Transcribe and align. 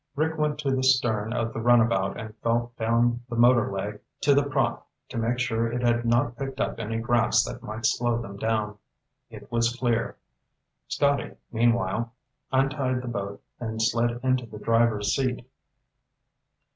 Rick 0.15 0.35
went 0.35 0.57
to 0.57 0.71
the 0.75 0.81
stern 0.83 1.31
of 1.31 1.53
the 1.53 1.59
runabout 1.59 2.19
and 2.19 2.35
felt 2.37 2.75
down 2.75 3.21
the 3.29 3.35
motor 3.35 3.71
leg 3.71 3.99
to 4.21 4.33
the 4.33 4.41
prop 4.41 4.87
to 5.09 5.17
make 5.19 5.37
sure 5.37 5.71
it 5.71 5.83
had 5.83 6.05
not 6.05 6.35
picked 6.37 6.59
up 6.59 6.79
any 6.79 6.97
grass 6.97 7.43
that 7.43 7.61
might 7.61 7.85
slow 7.85 8.19
them 8.19 8.35
down. 8.35 8.79
It 9.29 9.51
was 9.51 9.75
clear. 9.75 10.17
Scotty, 10.87 11.35
meanwhile, 11.51 12.13
untied 12.51 13.03
the 13.03 13.07
boat 13.07 13.43
and 13.59 13.79
slid 13.79 14.19
into 14.23 14.47
the 14.47 14.57
driver's 14.57 15.15
seat. 15.15 15.45